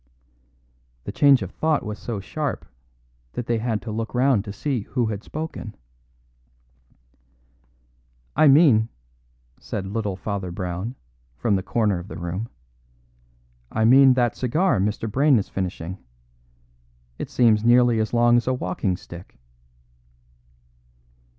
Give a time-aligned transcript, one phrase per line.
[1.03, 2.65] The change of thought was so sharp
[3.33, 5.75] that they had to look round to see who had spoken.
[8.35, 8.89] "I mean,"
[9.59, 10.95] said little Father Brown,
[11.37, 12.49] from the corner of the room,
[13.71, 15.07] "I mean that cigar Mr.
[15.07, 15.99] Brayne is finishing.
[17.19, 19.37] It seems nearly as long as a walking stick."